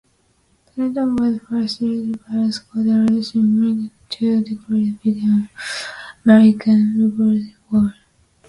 Clinton 0.65 1.15
was 1.15 1.39
first 1.47 1.77
settled 1.77 2.25
by 2.27 2.49
Scots-Irish 2.49 3.35
immigrants 3.35 3.93
two 4.09 4.37
decades 4.41 4.95
before 4.95 4.99
the 5.03 5.47
American 6.25 6.95
Revolutionary 6.97 7.55
War. 7.69 7.93